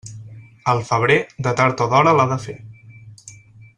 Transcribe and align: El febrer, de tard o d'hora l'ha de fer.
El 0.71 0.81
febrer, 0.87 1.17
de 1.47 1.53
tard 1.59 1.85
o 1.85 1.87
d'hora 1.93 2.15
l'ha 2.21 2.27
de 2.33 2.39
fer. 2.47 2.57